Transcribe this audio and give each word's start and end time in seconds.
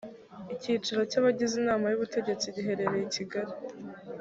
icyicaro 0.53 1.01
cy’ 1.11 1.17
abagize 1.19 1.53
inama 1.61 1.85
y’ 1.87 1.95
ubutegetsi 1.97 2.53
giherereye 2.55 3.03
i 3.05 3.13
kigali 3.15 3.53